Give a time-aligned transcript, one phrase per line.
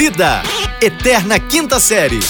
[0.00, 0.42] Vida,
[0.80, 2.20] Eterna Quinta Série.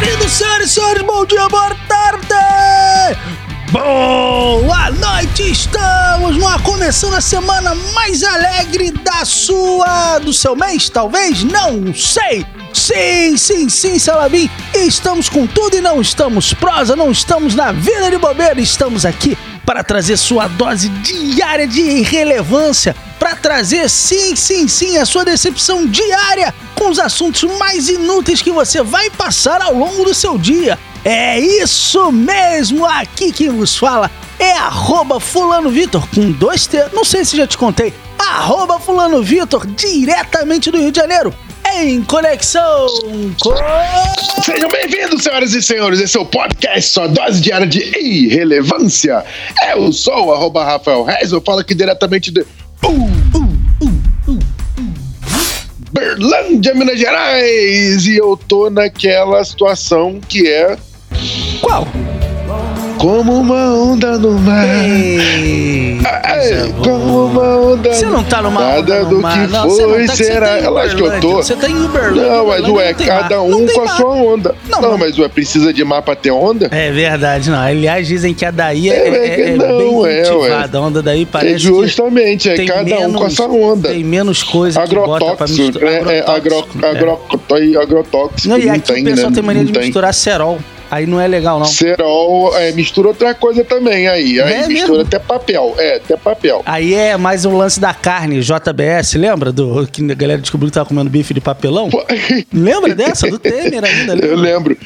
[0.00, 2.26] Bem-vindos, senhoras e senhores, bom dia, boa tarde!
[3.70, 11.44] Boa noite, estamos numa começando a semana mais alegre da sua, do seu mês, talvez?
[11.44, 12.44] Não sei!
[12.74, 18.10] Sim, sim, sim, Salabim, estamos com tudo e não estamos prosa, não estamos na vida
[18.10, 19.38] de bobeira, estamos aqui
[19.70, 25.86] para trazer sua dose diária de irrelevância, para trazer, sim, sim, sim, a sua decepção
[25.86, 30.76] diária com os assuntos mais inúteis que você vai passar ao longo do seu dia.
[31.04, 37.04] É isso mesmo, aqui quem vos fala é arroba fulano Vitor, com dois T, não
[37.04, 41.32] sei se já te contei, arroba fulano Vitor, diretamente do Rio de Janeiro,
[41.78, 42.86] em conexão
[43.40, 43.54] com...
[44.42, 46.00] Sejam bem-vindos, senhoras e senhores.
[46.00, 49.24] Esse é o podcast, sua dose diária de irrelevância.
[49.72, 52.46] Eu sou o arroba Rafael Reis, eu falo aqui diretamente de uh,
[55.92, 58.06] Berlândia, Minas Gerais.
[58.06, 60.76] E eu tô naquela situação que é
[61.60, 61.86] Qual?
[63.00, 64.66] Como uma onda no mar.
[64.84, 69.52] Ei, Ai, como uma onda Você não tá numa Nada onda no do mar, que
[69.52, 70.46] não, você não foi tá, você será.
[70.58, 71.32] tá acho que eu tô.
[71.36, 72.30] Você tá em Uberlândia.
[72.30, 73.96] Não, mas ué, não cada um Não com a mar.
[73.96, 74.54] sua onda.
[74.68, 76.68] Não, Não, mas- ué, precisa de mar pra ter onda?
[76.70, 77.58] É verdade, não.
[77.58, 80.50] Aliás, dizem que a daí é, É, é- é que é não, bem é, ué.
[80.52, 83.88] A onda daí parece É justamente, é cada um com a menos- sua onda.
[83.88, 85.14] Tem menos coisa que bota pra
[85.46, 85.92] Agrotóxico, misturar.
[85.92, 86.90] é, é, agro, Agrotóxico, é.
[86.90, 88.48] agro, agrotóxico.
[88.48, 89.34] Não, e não aqui tem, o pessoal né?
[89.34, 90.58] tem mania Não de misturar cerol.
[90.90, 91.66] Aí não é legal, não.
[91.66, 94.40] Cerol, é, mistura outra coisa também aí.
[94.40, 95.00] Aí É mistura mesmo?
[95.02, 95.74] até papel.
[95.78, 96.62] É, até papel.
[96.66, 99.52] Aí é mais um lance da carne, JBS, lembra?
[99.52, 101.88] Do, que a galera descobriu que tava comendo bife de papelão?
[101.90, 102.04] Pô,
[102.52, 103.28] Lembra dessa?
[103.28, 104.14] Do Temer ainda.
[104.26, 104.70] Eu lembra?
[104.70, 104.76] lembro.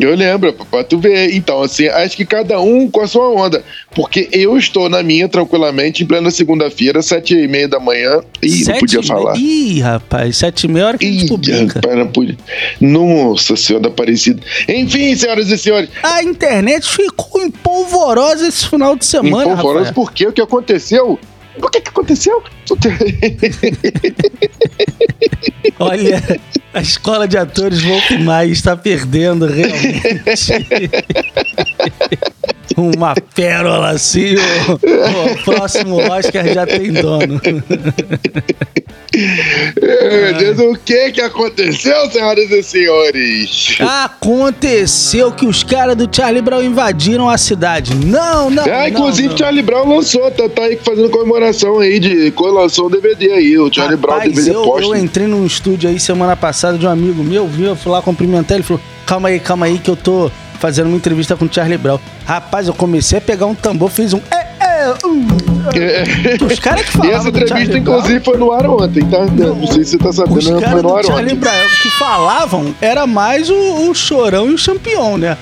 [0.00, 1.34] Eu lembro, pra tu ver.
[1.34, 3.62] Então, assim, acho que cada um com a sua onda.
[3.94, 8.22] Porque eu estou na minha, tranquilamente, em plena segunda-feira, sete e meia da manhã.
[8.42, 9.36] Ih, não podia e falar.
[9.36, 11.74] Ih, rapaz, sete e meia hora que a gente Ih, publica.
[11.80, 12.36] rapaz, não podia.
[12.80, 14.40] Nossa Senhora da Aparecida.
[14.66, 15.90] Enfim, senhoras e senhores.
[16.02, 19.94] A internet ficou empolvorosa esse final de semana, Empolvoroso rapaz.
[19.94, 20.26] por quê?
[20.26, 21.18] O que aconteceu?
[21.62, 22.42] O que, que aconteceu?
[25.80, 26.22] Olha,
[26.74, 30.20] a escola de atores Wolf Maia está perdendo realmente.
[32.80, 37.40] Uma pérola assim, o, o próximo Oscar já tem dono.
[39.12, 43.76] Meu Deus, o que que aconteceu, senhoras e senhores?
[43.80, 47.94] Aconteceu que os caras do Charlie Brown invadiram a cidade.
[47.94, 48.62] Não, não.
[48.64, 49.36] Ah, não, inclusive não.
[49.36, 53.72] Charlie Brown lançou, tá, tá aí fazendo comemoração aí de lançou um DVD aí, o
[53.72, 54.94] Charlie Brown Rapaz, DVD eu, posto.
[54.94, 57.68] eu entrei num estúdio aí semana passada de um amigo meu, viu?
[57.68, 60.30] Eu fui lá cumprimentar ele falou: calma aí, calma aí, que eu tô
[60.60, 61.98] fazendo uma entrevista com o Charlie Brown.
[62.24, 64.20] Rapaz, eu comecei a pegar um tambor, fiz um.
[64.30, 65.26] É, é, um.
[65.74, 66.44] É.
[66.44, 67.16] Os caras que E falavam.
[67.18, 69.24] essa do entrevista, inclusive, foi no ar ontem, tá?
[69.26, 71.36] Não, sei se você tá Os sabendo, caras foi no ar Charlie ontem.
[71.36, 75.36] Brown que falavam era mais o, o chorão e o champion, né?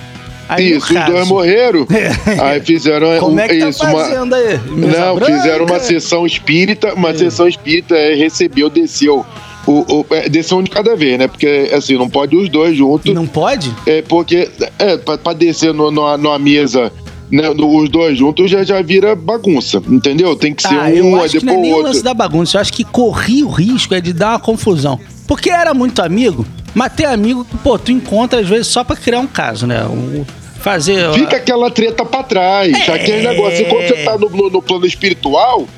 [0.48, 1.86] Aí, Isso, os dois morreram.
[2.42, 4.58] Aí fizeram Como um- é que tá isso, uma, fazendo aí?
[4.70, 5.32] Mesa Não, branca?
[5.36, 9.26] fizeram uma sessão espírita, uma sessão espírita é, recebeu, desceu.
[9.70, 11.28] O, o, é, desceu um de cada vez, né?
[11.28, 13.12] Porque assim, não pode os dois juntos.
[13.14, 13.72] Não pode?
[13.86, 14.48] É porque
[14.78, 16.90] é, pra, pra descer no, numa, numa mesa,
[17.30, 20.34] né, no- os dois juntos já, já vira bagunça, entendeu?
[20.34, 21.76] Tem que ser Ah, um, eu aí acho que não é depois nem o o
[21.76, 21.88] outro.
[21.92, 22.56] lance da bagunça.
[22.56, 24.98] Eu acho que corria o risco é de dar uma confusão.
[25.26, 28.96] Porque era muito amigo, mas tem amigo que, pô, tu encontra às vezes só pra
[28.96, 29.84] criar um caso, né?
[29.84, 30.24] Um-
[30.60, 31.12] fazer.
[31.12, 32.72] Fica aquela treta pra trás.
[32.88, 32.92] É.
[32.92, 33.62] Aquele negócio.
[33.66, 35.68] Enquanto você tá no, no- no plano espiritual,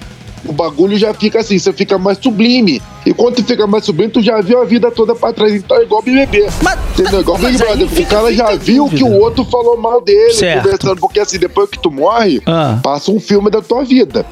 [0.44, 2.80] o bagulho já fica assim, você fica mais sublime.
[3.04, 5.54] E quando tu fica mais sublime, tu já viu a vida toda pra trás.
[5.54, 6.46] Então é igual BBB.
[6.62, 7.20] Mas- Entendeu?
[7.20, 7.88] Igual Big Brother.
[7.88, 8.96] fica- o cara já viu dúvida.
[8.98, 10.64] que o outro falou mal dele, Certo.
[10.64, 11.00] conversando.
[11.00, 12.78] Porque assim, depois que tu morre, Ah.
[12.82, 14.26] passa um filme da tua vida.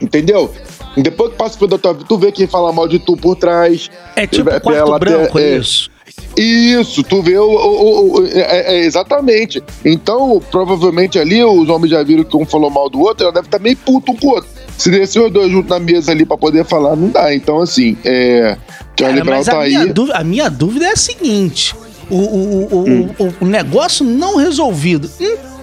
[0.00, 0.50] Entendeu?
[0.96, 2.98] E depois que passa o filme da tua vida, tu vê quem fala mal de
[2.98, 3.90] tu por trás.
[4.16, 5.56] É tipo É, quarto ela branco, é é.
[5.56, 5.90] isso.
[6.36, 7.44] Isso, tu vê o.
[7.44, 9.62] o- o- é- é exatamente.
[9.84, 13.46] Então, provavelmente ali, os homens já viram que um falou mal do outro, ela deve
[13.48, 14.48] estar meio puto um com o outro.
[14.78, 17.34] Se descer os dois juntos na mesa ali pra poder falar, não dá.
[17.34, 18.56] Então, assim, é.
[18.96, 19.70] Cara, mas tá a, aí.
[19.70, 21.74] minha dúvida, a minha dúvida é a seguinte:
[22.10, 23.08] o, o, o, Hum.
[23.40, 25.10] o, negócio não resolvido.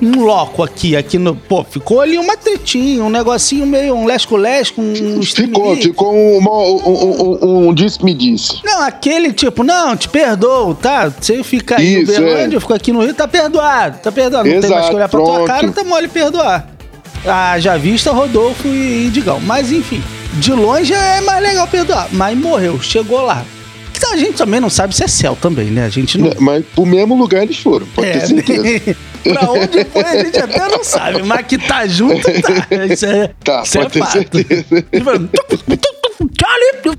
[0.01, 1.35] Um, loco aqui, aqui no.
[1.35, 5.21] Pô, ficou ali uma tretinha, um negocinho meio, um lesco-lesco, um.
[5.23, 8.59] Ficou, ficou um, um, um, um, um disse-me-disse.
[8.63, 11.07] Não, aquele tipo, não, te perdoo, tá?
[11.09, 12.57] Você fica aí Isso, no Berlândia, é.
[12.57, 14.49] eu fico aqui no Rio, tá perdoado, tá perdoado.
[14.49, 16.74] Não tem mais que olhar pra tua cara, tá mole perdoar.
[17.27, 19.39] Ah, já vista Rodolfo e Digão.
[19.41, 22.07] Mas enfim, de longe é mais legal perdoar.
[22.11, 23.43] Mas morreu, chegou lá.
[24.11, 25.83] A gente também não sabe se é céu também, né?
[25.85, 26.31] A gente não.
[26.39, 28.97] Mas pro mesmo lugar eles foram, pode ter É, certeza.
[29.23, 32.85] pra onde foi a gente até não sabe, mas que tá junto, tá.
[32.85, 34.11] Isso é, Tá, isso é pode ter fato.
[34.11, 34.85] certeza.
[36.39, 36.97] Charlie!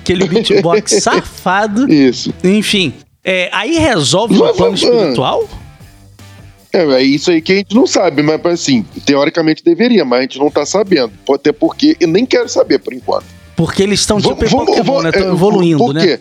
[0.00, 1.92] Aquele beatbox safado.
[1.92, 2.32] Isso.
[2.42, 2.92] Enfim,
[3.24, 5.48] é, aí resolve Mas, plano espiritual?
[6.74, 10.22] É, é isso aí que a gente não sabe, mas assim, teoricamente deveria, mas a
[10.22, 11.12] gente não tá sabendo.
[11.40, 13.24] Ter porque eu nem quero saber por enquanto.
[13.54, 15.10] Porque eles estão tipo em Vamos- Pokémon, vamos- né?
[15.10, 16.18] Estão é, evoluindo, por né?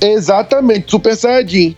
[0.00, 1.76] Exatamente, Super Saiyajin.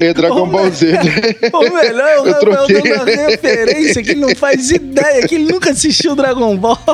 [0.00, 0.92] É Dragon O Ball Z.
[1.52, 2.82] O melhor é o Eu Rafael troquei.
[2.82, 6.78] dando uma referência que ele não faz ideia, que ele nunca assistiu Dragon Ball.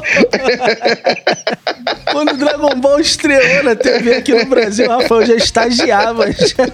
[2.12, 6.30] Quando o Dragon Ball estreou na TV aqui no Brasil, o Rafael já estagiava.
[6.32, 6.66] Já,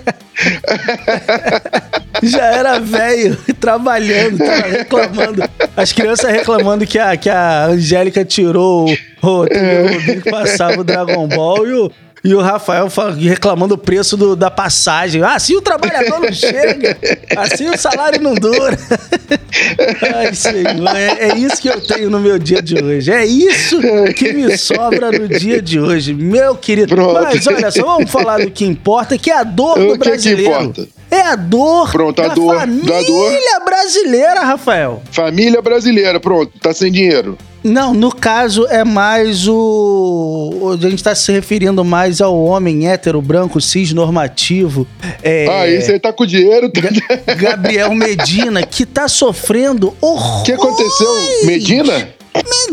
[2.22, 5.42] já era velho, trabalhando, tava reclamando.
[5.76, 8.88] As crianças reclamando que a, que a Angélica tirou
[9.22, 13.78] o, o que passava o Dragon Ball e o, e o Rafael fa- reclamando o
[13.78, 15.22] preço do- da passagem.
[15.22, 16.96] Ah, assim o trabalhador não chega.
[17.36, 18.78] Assim o salário não dura.
[20.16, 23.10] Ai, Senhor, é, é isso que eu tenho no meu dia de hoje.
[23.12, 23.80] É isso
[24.16, 26.94] que me sobra no dia de hoje, meu querido.
[26.94, 27.22] Pronto.
[27.22, 29.98] Mas olha só, vamos falar do que importa, que é a dor O do que
[29.98, 30.50] que brasileiro.
[30.50, 30.88] importa?
[31.10, 33.64] É a dor Pronto, a da dor, da família dor.
[33.64, 35.02] brasileira, Rafael.
[35.10, 37.36] Família brasileira, pronto, tá sem dinheiro.
[37.62, 40.70] Não, no caso é mais o.
[40.72, 44.86] A gente está se referindo mais ao homem hétero, branco, cis, normativo.
[45.22, 46.70] É, Ah, esse aí tá com dinheiro.
[46.70, 50.40] tá- Ga- Gabriel Medina, que tá sofrendo horror.
[50.40, 51.08] O que aconteceu?
[51.44, 52.08] Medina?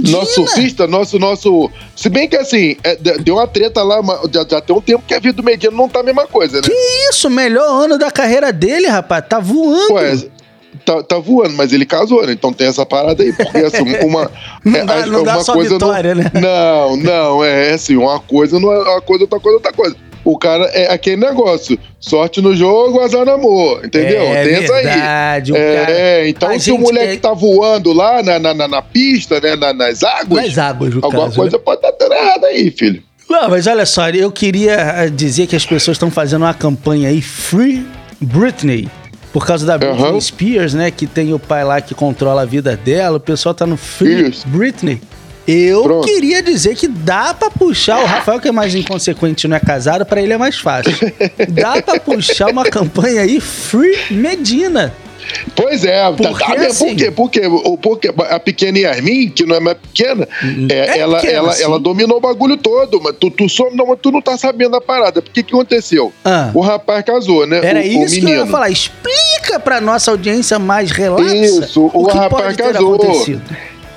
[0.08, 1.70] Nosso surfista, nosso, nosso.
[1.96, 4.00] Se bem que assim, é, de- deu uma treta lá,
[4.32, 6.58] já, já tem um tempo que a vida do Medina não tá a mesma coisa,
[6.58, 6.62] né?
[6.64, 9.26] Que isso, melhor ano da carreira dele, rapaz.
[9.28, 9.94] Tá voando.
[9.96, 10.16] Ué,
[10.86, 12.34] tá, tá voando, mas ele casou, né?
[12.34, 14.32] Então tem essa parada aí, porque assim, uma.
[14.64, 16.32] Não dá- não dá só vitória, não, né?
[16.34, 19.96] Não, não, é assim, uma coisa não é uma coisa, outra coisa, outra coisa.
[20.26, 24.24] O cara é aquele negócio, sorte no jogo, azar no amor, entendeu?
[24.24, 24.84] É tem essa aí.
[24.84, 28.54] verdade, o é, cara- então A se o moleque é- tá voando lá na, na,
[28.54, 31.64] na, na pista, né, na- nas águas, Nas águas, no alguma caso, coisa né?
[31.64, 33.02] pode estar dando errado aí, filho.
[33.30, 37.08] Não, mas olha só, eu queria eh, dizer que as pessoas estão fazendo uma campanha
[37.08, 37.86] aí, Free
[38.20, 38.90] Britney.
[39.38, 40.20] Por causa da Britney Aham.
[40.20, 40.90] Spears, né?
[40.90, 43.18] Que tem o pai lá que controla a vida dela.
[43.18, 44.48] O pessoal tá no Free Isso.
[44.48, 45.00] Britney.
[45.48, 46.08] Eu Pronto.
[46.08, 48.00] queria dizer que dá pra puxar.
[48.02, 50.92] O Rafael, que é mais inconsequente não é casado, pra ele é mais fácil.
[51.54, 54.92] Dá pra puxar uma campanha aí, Free Medina.
[55.56, 56.68] Pois é, tá, Porque, tá mesmo.
[56.68, 57.42] assim- por quê?
[57.50, 60.28] Por Porque a pequena Yasmin, que não é mais pequena,
[60.70, 61.64] é, É ela, pequena, ela, sim.
[61.64, 64.76] ela dominou o bagulho todo, mas tu, tu, só, não, mas tu não tá sabendo
[64.76, 65.22] a parada.
[65.22, 66.12] Por que que aconteceu?
[66.24, 66.52] Ah.
[66.54, 67.60] O rapaz casou, né?
[67.64, 68.46] Era o, o isso que eu menino.
[68.46, 68.70] ia falar.
[68.70, 72.98] Explica pra nossa audiência mais relapsa Isso, o o que rapaz casou.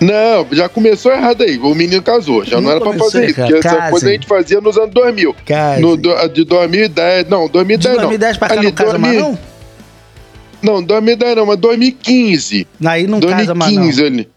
[0.00, 1.58] Não, já começou errado aí.
[1.58, 2.42] O menino casou.
[2.42, 3.34] Já não, Não era pra fazer isso.
[3.34, 5.36] Porque essa coisa a gente fazia nos anos 2000.
[5.44, 5.82] Casem.
[5.82, 7.28] No, de 2010.
[7.28, 8.38] Não, 2010 De 2010 não.
[8.38, 9.49] pra cá Ali, não casa mais 2000 não?
[10.62, 12.66] Não, 2010 não, mas 2015.
[12.84, 13.82] Aí não casa mais não.
[13.82, 14.28] 2015 ali.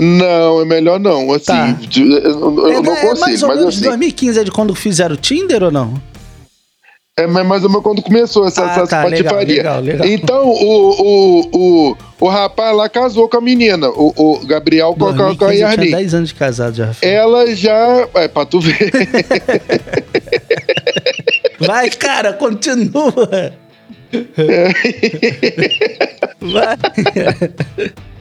[0.00, 1.30] Não, é melhor não.
[1.32, 1.76] Assim, Tá.
[1.96, 3.84] eu, eu É, não é consigo, mais ou mas menos assim.
[3.84, 5.94] 2015 é de quando fizeram o Tinder ou não?
[7.14, 9.56] É mais ou menos quando começou essa, Ah, essa tá, legal, patifaria.
[9.56, 10.06] legal, legal.
[10.06, 11.40] Então, o, o,
[11.90, 15.26] o, o rapaz lá casou com a menina, o, o Gabriel com, a- com a
[15.34, 15.90] 2015 tinha Yasmin.
[15.90, 16.86] 10 anos de casado já.
[16.86, 17.12] Rafael.
[17.12, 18.08] Ela já.
[18.14, 18.90] É, pra tu ver.
[21.60, 23.12] Vai, cara, continua.
[26.40, 26.76] Vai.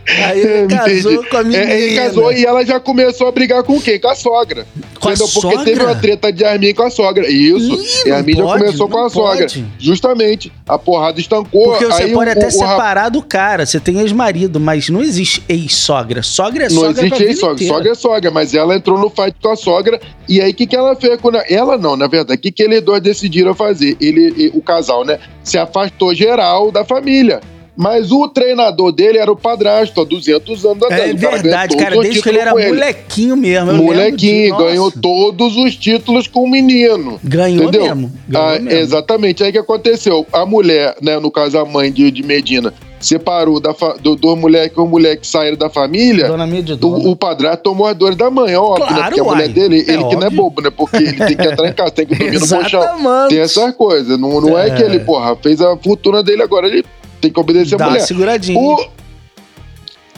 [0.07, 1.30] Aí ele casou Entendi.
[1.30, 1.63] com a menina.
[1.63, 4.00] É, ele casou e ela já começou a brigar com quem?
[4.00, 4.65] Com a sogra.
[5.00, 5.13] Com a?
[5.13, 5.63] Porque sogra?
[5.63, 7.29] teve uma treta de Armin com a sogra.
[7.29, 7.74] Isso.
[8.05, 9.41] Ih, e a Armin já não começou pode, com a não sogra.
[9.48, 9.65] pode.
[9.79, 10.51] Justamente.
[10.67, 11.70] A porrada estancou.
[11.70, 14.89] Porque você aí pode o- até o, o separar do cara, você tem ex-marido, mas
[14.89, 16.24] não existe ex-sogra.
[16.24, 17.67] Sogra é Não sogra pra existe ex-sogra.
[17.67, 20.00] Sogra é sogra, mas ela entrou no fight com a sogra.
[20.27, 21.20] E aí, o que, que ela fez?
[21.22, 23.96] Quando ela não, na verdade, o que, que eles dois decidiram fazer?
[24.01, 25.20] Ele, e- o casal, né?
[25.43, 27.39] Se afastou geral da família.
[27.81, 31.01] Mas o treinador dele era o padrasto, há 200 anos atrás.
[31.09, 33.71] É O cara verdade, cara, os desde que ele era molequinho mesmo.
[33.71, 37.19] eu lembro Molequinho, de- ganhou Nossa, todos os títulos com o menino.
[37.23, 37.95] Ganhou entendeu?
[37.95, 38.11] mesmo.
[38.29, 38.79] Ganhou Ah, mesmo.
[38.79, 39.43] Exatamente.
[39.43, 40.27] Aí o que aconteceu?
[40.31, 44.35] A mulher, né, no caso a mãe de, de Medina, separou da fa- do, do
[44.35, 46.27] moleque com o moleque que saíram da família.
[46.27, 46.97] Dona Mídia Dona.
[46.97, 48.93] O, o padrasto tomou as dores da mãe, óbvio, né?
[48.93, 49.50] Claro, Porque a mulher uai.
[49.53, 50.31] dele, É ele que não é óbvio.
[50.38, 50.69] bobo, né?
[50.69, 53.27] Porque ele tem que entrar em casa, tem que dormir no colchão.
[53.27, 54.19] Tem essas coisas.
[54.19, 54.67] Não, não é.
[54.67, 54.75] É.
[54.75, 56.85] que ele, porra, fez a fortuna dele, agora ele
[57.21, 58.01] tem que obedecer Dá a mulher.
[58.01, 58.59] seguradinha.
[58.59, 58.85] O...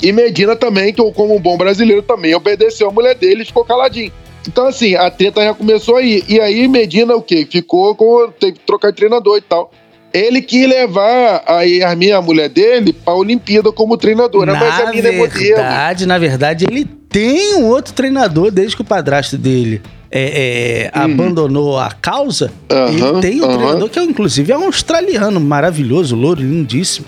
[0.01, 3.63] E Medina também, que como um bom brasileiro, também obedeceu a mulher dele e ficou
[3.63, 4.11] caladinho.
[4.47, 6.23] Então, assim, a treta já começou aí.
[6.27, 7.47] E aí, Medina, o quê?
[7.49, 8.29] Ficou com.
[8.37, 9.71] Teve que trocar de treinador e tal.
[10.13, 14.53] Ele quis levar a Yasmin, a mulher dele, pra Olimpíada como treinadora.
[14.53, 15.55] mas a na mina é modelo.
[15.55, 19.81] verdade, na verdade, ele tem um outro treinador desde que o padrasto dele
[20.15, 24.65] é, é, abandonou a causa, Aham, ele tem um treinador que é, inclusive é um
[24.65, 27.07] australiano maravilhoso, louro, lindíssimo,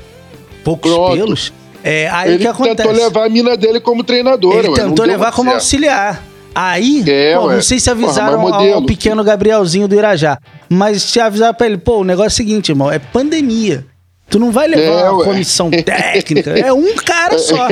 [0.64, 1.16] poucos Pronto.
[1.16, 1.54] pelos.
[1.84, 2.76] É, aí o Ele que acontece?
[2.78, 4.58] tentou levar a mina dele como treinadora.
[4.58, 5.62] Ele ué, tentou levar como certo.
[5.62, 6.24] auxiliar.
[6.56, 11.04] Aí, É, pô, não sei se avisaram Porra, ao, ao pequeno Gabrielzinho do Irajá, mas
[11.04, 13.86] se avisaram pra ele, pô, o negócio é o seguinte, irmão, é pandemia.
[14.30, 15.26] Tu não vai levar É, uma ué.
[15.26, 17.68] comissão técnica, é um cara só.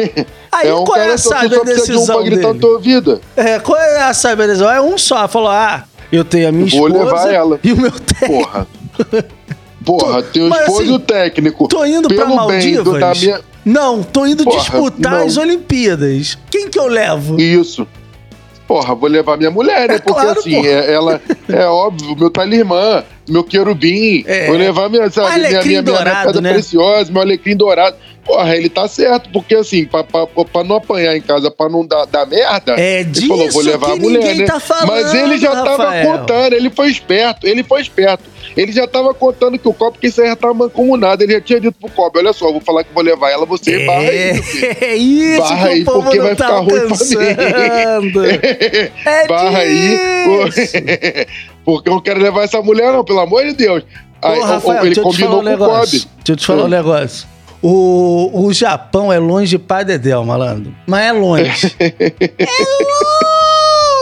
[0.55, 2.47] Aí é um qual é cara a só, tu sábia precisa de um decisão gritar
[2.47, 2.59] dele?
[2.59, 3.21] tua vida.
[3.35, 4.69] É, qual é a sábia decisão?
[4.71, 7.59] É um só, falou, ah, eu tenho a minha Vou esposa levar ela.
[7.63, 8.43] e o meu técnico.
[8.45, 8.67] Porra.
[9.85, 11.67] Porra, Mas, esposo assim, e o técnico.
[11.67, 12.99] Tô indo pra Pelo bem do- Maldivas?
[12.99, 13.41] da minha...
[13.65, 15.25] Não, tô indo Porra, disputar não.
[15.25, 16.37] as Olimpíadas.
[16.49, 17.39] Quem que eu levo?
[17.39, 17.85] Isso.
[18.67, 19.95] Porra, vou levar minha mulher, né?
[19.95, 24.23] É Porque claro, assim, é, ela é óbvio, meu talismã, meu querubim.
[24.27, 24.47] É.
[24.47, 26.53] Vou levar minha, sabe, minha, minha, minha, dourado, pedra né?
[26.53, 27.95] preciosa, meu alecrim dourado.
[28.25, 31.85] Porra, ele tá certo, porque assim, pra, pra, pra não apanhar em casa, pra não
[31.85, 34.45] dar, dar merda, É ele disso falou, vou levar a mulher, né?
[34.45, 36.19] tá falando, Mas ele já tava Rafael.
[36.19, 38.23] contando, ele foi esperto, ele foi esperto.
[38.55, 41.23] Ele já tava contando que o copo, que isso aí já tava mancomunado.
[41.23, 43.45] Ele já tinha dito pro copo, olha só, eu vou falar que vou levar ela,
[43.45, 44.41] você barra aí.
[44.79, 48.25] É isso Barra aí, porque vai tá ficar ruim pra alcançando.
[49.05, 49.97] É Barra aí.
[51.65, 53.83] Porque eu não quero levar essa mulher, não, pelo amor de Deus.
[54.21, 55.99] Aí, Ô, Rafael, ele deixa eu te falar combinou um com o negócio.
[56.01, 56.11] Kobe.
[56.17, 56.69] Deixa eu te falar um Hum.
[56.69, 57.27] negócio.
[57.61, 60.75] O, o Japão é longe pra Dedéu, malandro.
[60.85, 61.75] Mas é longe.
[61.79, 62.47] é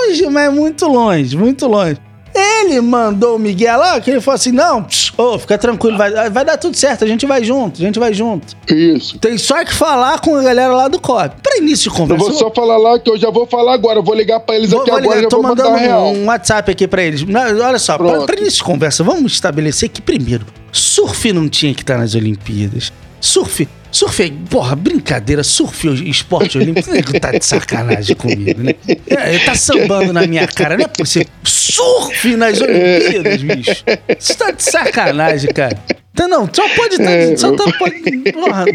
[0.08, 1.98] longe, mas é muito longe, muito longe.
[2.33, 6.29] Ele mandou o Miguel lá, que ele falou assim: não, pss, ô, fica tranquilo, vai,
[6.29, 8.55] vai dar tudo certo, a gente vai junto, a gente vai junto.
[8.69, 9.17] Isso.
[9.19, 11.35] Tem só que falar com a galera lá do COP.
[11.43, 12.23] Pra início de Eu conversa.
[12.25, 14.00] vou só falar lá que eu já vou falar agora.
[14.00, 16.13] Eu vou ligar pra eles Vou, aqui vou agora ligar, já tô vou mandando real.
[16.13, 17.25] um WhatsApp aqui pra eles.
[17.61, 21.81] Olha só, pra, pra início de conversa, vamos estabelecer que, primeiro, surf não tinha que
[21.81, 22.93] estar nas Olimpíadas.
[23.19, 28.74] Surf, surf é, porra, brincadeira, surf é esporte olímpico, nego tá de sacanagem comigo, né?
[29.07, 31.27] É, tá sambando na minha cara, não é possível.
[31.43, 33.83] Surf nas Olimpíadas, bicho.
[34.19, 35.77] Você tá de sacanagem, cara.
[36.13, 37.12] Então, não, só pode estar.
[37.12, 38.65] É, só tá, pode, porra.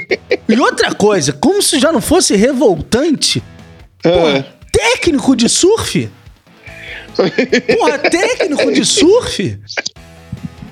[0.49, 3.43] E outra coisa, como se já não fosse revoltante,
[4.05, 4.45] É.
[4.73, 6.09] técnico de surf?
[7.79, 9.59] Porra, técnico de surf?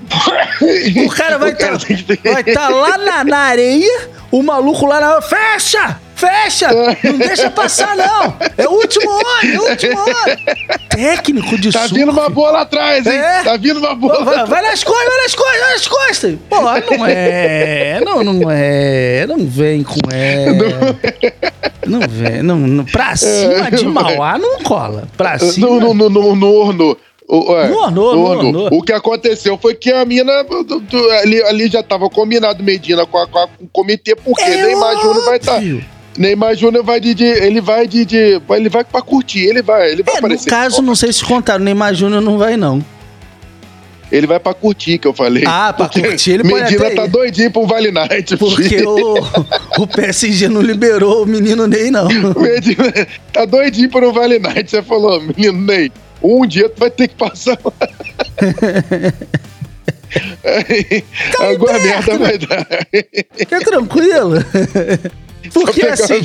[1.05, 5.21] O cara vai estar ter- vai tá lá na, na areia, o maluco lá na.
[5.21, 5.99] Fecha!
[6.15, 6.69] Fecha!
[7.03, 8.33] Não deixa passar, não!
[8.57, 10.37] É o último ano, é o último ano!
[10.89, 11.93] Técnico de Tá surf.
[11.93, 13.17] vindo uma bola atrás, hein?
[13.17, 13.43] É.
[13.43, 14.23] Tá vindo uma bola.
[14.23, 16.35] Vai, vai nas costas, vai nas costas, vai nas costas!
[16.49, 16.61] Pô,
[16.97, 17.99] não é.
[18.05, 19.25] Não, não é.
[19.27, 20.45] Não vem com é.
[21.85, 22.41] Não vem.
[22.41, 25.07] Não, não, pra cima de Mauá não cola.
[25.17, 25.67] Pra cima.
[25.67, 26.97] No, no, no, no, no Orno.
[27.27, 28.67] O, é, No no Orno.
[28.71, 33.05] O que aconteceu foi que a mina do- do- ali, ali já tava combinado Medina
[33.05, 35.55] com, a- com, a- com o comitê, porque É Neymar Júnior vai estar.
[35.55, 35.83] óbvio.
[36.17, 39.91] Neymar Júnior vai de, de- Ele vai de, de- Ele vai pra curtir, ele vai.
[39.91, 40.49] Ele vai É, no aparecer.
[40.49, 42.83] caso, não sei se contaram, Neymar Júnior não vai, não.
[44.11, 45.43] Ele vai pra curtir, que eu falei.
[45.47, 47.09] Ah, pra Porque curtir, ele pode Medina até tá ir.
[47.09, 48.37] doidinho pro Vale Night.
[48.37, 49.15] Porque o,
[49.81, 52.07] o PSG não liberou o menino Ney, não.
[52.39, 52.93] Medina
[53.33, 54.69] tá doidinho pro Vale Night.
[54.69, 55.91] Você falou, menino Ney,
[56.21, 57.73] um dia tu vai ter que passar lá.
[61.51, 62.67] Agora a merda vai dar.
[63.35, 64.35] Fica tranquilo.
[65.53, 66.23] Porque Só assim.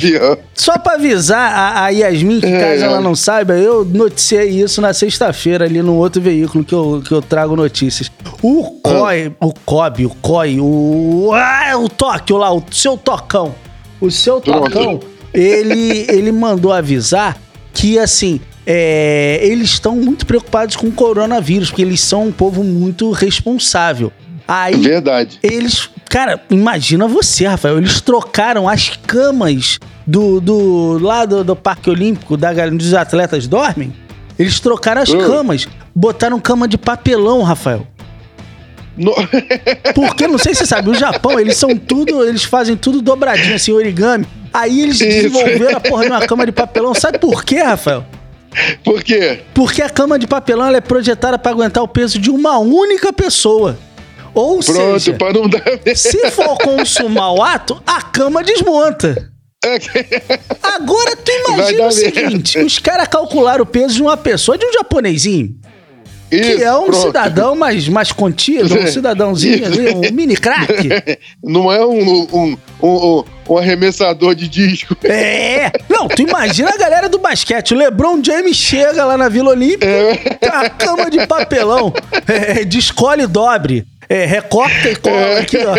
[0.55, 2.59] Só pra avisar a, a Yasmin, que É.
[2.59, 7.03] caso ela não saiba, eu noticiei isso na sexta-feira ali no outro veículo que eu,
[7.07, 8.11] que eu trago notícias.
[8.43, 11.33] O COI, o COB, o COI, o.
[11.35, 13.55] Ah, o Tóquio lá, o seu Tocão.
[14.01, 14.71] O seu Pronto.
[14.71, 15.01] Tocão,
[15.35, 17.37] ele, ele mandou avisar
[17.75, 22.63] que, assim, é, eles estão muito preocupados com o coronavírus, porque eles são um povo
[22.63, 24.13] muito responsável.
[24.47, 25.39] Aí Verdade.
[25.43, 25.89] eles.
[26.09, 27.79] Cara, imagina você, Rafael.
[27.79, 30.41] Eles trocaram as camas do.
[30.41, 33.93] do lá do, do Parque Olímpico, da, onde os atletas dormem.
[34.39, 35.19] Eles trocaram as Hum.
[35.19, 35.69] camas.
[35.95, 37.87] Botaram cama de papelão, Rafael.
[38.97, 39.15] No-
[39.95, 42.25] Porque, não sei se você sabe, o Japão, eles são tudo.
[42.27, 44.27] Eles fazem tudo dobradinho, assim, origami.
[44.53, 45.05] Aí eles Isso.
[45.05, 46.93] desenvolveram a porra de uma cama de papelão.
[46.93, 48.05] Sabe por quê, Rafael?
[48.85, 49.41] Por quê?
[49.55, 53.79] Porque a cama de papelão é projetada para aguentar o peso de uma única pessoa.
[54.35, 55.63] Ou Pronto, seja, não dar.
[55.95, 59.31] Se for consumar o ato, a cama desmonta.
[60.63, 64.73] Agora tu imagina o seguinte: os caras calcularam o peso de uma pessoa, de um
[64.73, 65.55] japonesinho,
[66.31, 67.07] que Isso, é um pronto.
[67.07, 70.89] cidadão mais, mais contido, um cidadãozinho ali, um mini craque.
[71.43, 74.97] Não é um, um, um, um, arremessador de disco.
[75.05, 75.73] É!
[75.89, 77.75] Não, tu imagina a galera do basquete.
[77.75, 80.49] O LeBron James chega lá na Vila Olímpica, É.
[80.49, 81.93] a cama de papelão,
[82.29, 83.85] é, de escolhe e dobre.
[84.09, 85.75] É, recorta e cola aqui, ó.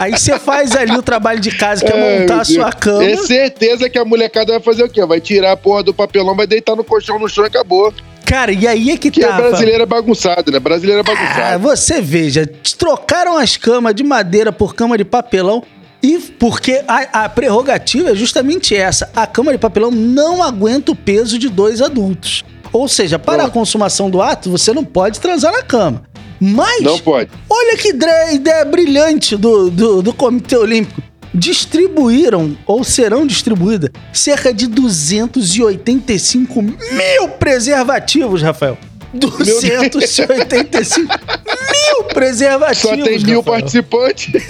[0.00, 3.04] Aí você faz ali o trabalho de casa, que é montar a sua cama.
[3.04, 5.04] É certeza que a molecada vai fazer o quê?
[5.04, 7.92] Vai tirar a porra do papelão, vai deitar no colchão no chão e acabou.
[8.24, 9.28] Cara, e aí é que Que tá.
[9.28, 10.58] é brasileiro é bagunçado, né?
[10.58, 11.62] Brasileiro é Ah, bagunçado.
[11.62, 12.46] você veja,
[12.78, 15.62] trocaram as camas de madeira por cama de papelão.
[16.02, 20.96] E porque a, a prerrogativa é justamente essa: a cama de papelão não aguenta o
[20.96, 22.44] peso de dois adultos.
[22.72, 26.02] Ou seja, para a consumação do ato, você não pode transar na cama.
[26.40, 27.30] Mas, Não pode.
[27.48, 31.00] olha que ideia brilhante do, do, do Comitê Olímpico.
[31.34, 38.78] Distribuíram, ou serão distribuídas, cerca de 285 mil preservativos, Rafael.
[39.12, 42.78] 285 mil preservativos.
[42.78, 43.42] Só tem mil Rafael.
[43.42, 44.28] participantes.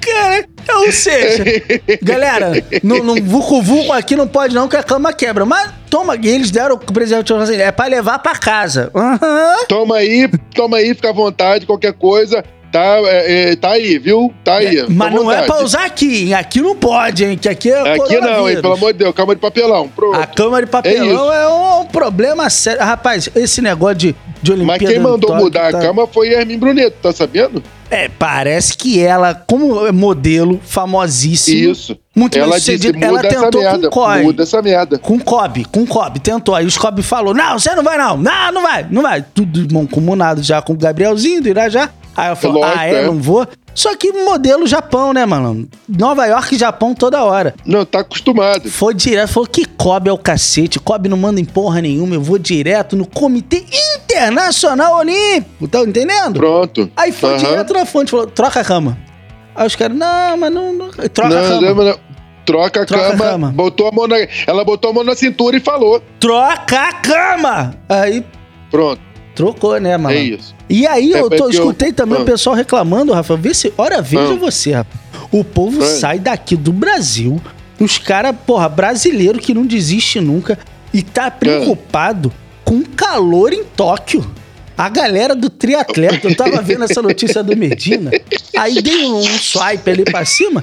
[0.00, 1.44] Cara, ou seja,
[2.02, 5.44] galera, no, no Vucu Vucu aqui não pode não, que a cama quebra.
[5.44, 8.90] Mas toma, e eles deram o preservativo assim, é pra levar pra casa.
[8.94, 9.66] Aham.
[9.68, 12.42] Toma aí, toma aí, fica à vontade, qualquer coisa.
[12.70, 14.32] Tá, é, é, tá aí, viu?
[14.44, 14.80] Tá aí.
[14.80, 16.34] à Mas não é pra usar aqui, hein?
[16.34, 17.38] Aqui não pode, hein?
[17.38, 18.60] Que aqui é Aqui não, hein?
[18.60, 19.88] Pelo amor de Deus, calma de papelão.
[19.88, 20.18] Pronto.
[20.18, 22.82] A cama de papelão é, um, problema sério.
[22.82, 24.82] Rapaz, esse negócio de, de Olimpíada...
[24.82, 27.62] Mas quem em mandou Tóquio mudar tá- a cama foi Hermin Bruneto, tá sabendo?
[27.90, 31.72] É, parece que ela, como é modelo famosíssima...
[31.72, 31.98] Isso.
[32.14, 34.08] Muito bem ela sucedido, muda ela tentou com.
[34.22, 34.98] Muda essa merda.
[34.98, 36.52] Com Kobe, com Kobe, tentou.
[36.52, 38.16] Aí os Kobe falou: Não, você não vai, não.
[38.16, 39.22] Não, não vai, não vai.
[39.22, 41.90] Tudo mancomunado já com o Gabrielzinho do Irajá.
[42.18, 43.06] Aí falou: Lógico, Ah, é, é.
[43.06, 43.46] não vou.
[43.74, 45.68] Só que modelo Japão, né, mano?
[45.88, 47.54] Nova York e Japão toda hora.
[47.64, 48.68] Não, tá acostumado.
[48.68, 50.80] Foi direto, falou que Kobe é o cacete.
[50.80, 52.16] Kobe não manda em porra nenhuma.
[52.16, 53.64] Eu vou direto no Comitê
[54.04, 55.68] Internacional Olímpico.
[55.68, 56.34] Tá entendendo?
[56.40, 56.90] Pronto.
[56.96, 58.98] Aí foi direto na fonte, falou: troca a cama.
[59.54, 60.72] Aí os caras, não, mas não.
[60.72, 61.74] não- Troca a Não, cama.
[61.74, 61.98] não, não.
[62.44, 63.52] Troca a Troca a cama, cama.
[63.54, 66.02] botou a mão na, ela botou a mão na cintura e falou.
[66.18, 67.74] Troca a cama!
[67.88, 68.24] Aí
[68.70, 69.00] Pronto,
[69.38, 70.14] trocou, né, mano?
[70.14, 70.54] é isso.
[70.68, 72.22] E aí É eu, tô- eu- escutei também Ah.
[72.22, 73.38] o pessoal reclamando, Rafael.
[73.40, 74.36] Vê se, ora, veja Ah.
[74.36, 75.00] você, rapaz.
[75.32, 75.86] O povo Ah.
[75.86, 77.40] sai daqui do Brasil,
[77.80, 80.58] os caras, porra, brasileiro que não desiste nunca
[80.92, 82.32] e tá preocupado
[82.64, 84.24] com calor em Tóquio.
[84.76, 88.12] A galera do triatleta, eu tava vendo essa notícia do Medina,
[88.56, 90.60] aí dei um, um swipe ali pra cima.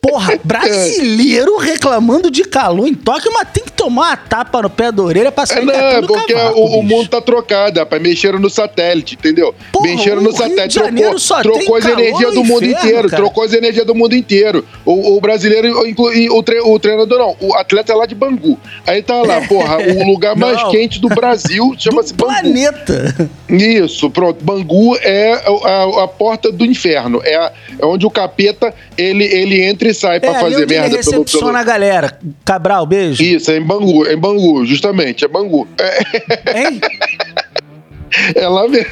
[0.00, 5.02] Porra, brasileiro reclamando de calor em Tóquio, mas tem tomar uma tapa no pé da
[5.02, 8.02] orelha pra É, sair não, daqui do porque cavaco, o, o mundo tá trocado, rapaz.
[8.02, 9.54] Mexeram no satélite, entendeu?
[9.72, 13.22] Porra, Mexeram no satélite, trocou, só trocou as energias do mundo inferno, inteiro, cara.
[13.22, 14.64] trocou as energias do mundo inteiro.
[14.84, 18.58] O, o brasileiro, inclui, o, tre- o treinador não, o atleta é lá de Bangu.
[18.86, 20.70] Aí tá lá, porra, o lugar mais Não.
[20.70, 22.32] quente do Brasil chama-se Bangu.
[22.32, 23.30] planeta.
[23.48, 24.44] Isso, pronto.
[24.44, 27.20] Bangu é a, a- a porta do inferno.
[27.24, 30.54] É, a- é onde o capeta ele, ele entra e sai pra é ali fazer
[30.64, 31.56] onde ele merda pelo, recepciona pelo...
[31.58, 32.18] a galera.
[32.44, 33.22] Cabral, beijo.
[33.22, 35.68] Isso, é em Bangu, é em Bangu, justamente, é Bangu.
[35.78, 36.80] É, Hein?
[38.34, 38.90] é lá mesmo.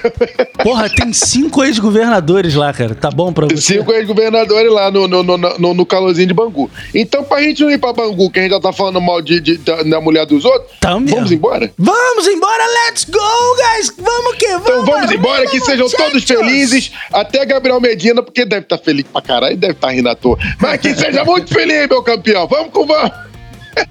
[0.63, 2.95] Porra, tem cinco ex-governadores lá, cara.
[2.95, 3.75] Tá bom pra você?
[3.79, 6.71] Cinco ex-governadores lá no, no, no, no, no calorzinho de Bangu.
[6.95, 9.41] Então, pra gente não ir pra Bangu, que a gente já tá falando mal de,
[9.41, 11.17] de- da, mulher dos outros, Tá mesmo.
[11.17, 11.73] vamos embora?
[11.79, 13.19] Vamos embora, let's go,
[13.57, 13.91] guys!
[13.97, 14.67] Vamos que vamos!
[14.69, 19.23] Então vamos embora, que sejam todos felizes, até Gabriel Medina, porque deve estar feliz pra
[19.23, 20.39] caralho deve estar rindo à toa.
[20.61, 22.47] Mas que seja muito feliz, meu campeão.
[22.47, 23.11] Vamos com vamos.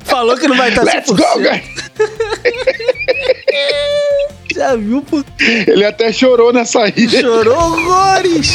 [0.04, 1.16] Falou que não vai estar Let's 100%.
[1.16, 1.64] go, guys.
[4.56, 5.02] Já viu?
[5.02, 5.24] Pô?
[5.40, 7.20] Ele até chorou na saída.
[7.20, 8.54] Chorou horrores!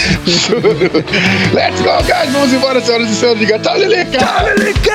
[1.52, 2.30] Let's go, guys.
[2.32, 3.38] Vamos embora, senhoras e senhores.
[3.40, 4.18] Diga tchau, Leleca.
[4.18, 4.92] Tchau, Leleca.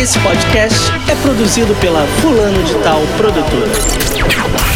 [0.00, 4.75] Esse podcast é produzido pela Fulano de Tal Produtora.